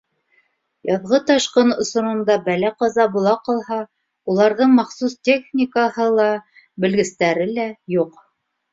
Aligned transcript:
Яҙғы 0.89 1.19
ташҡын 1.31 1.75
осоронда 1.83 2.37
бәлә-ҡаза 2.47 3.07
була 3.17 3.35
ҡалһа, 3.51 3.79
уларҙың 4.35 4.75
махсус 4.81 5.19
техникаһы 5.33 6.11
ла, 6.19 6.29
белгестәре 6.87 7.51
лә 7.57 7.73
юҡ. 8.03 8.23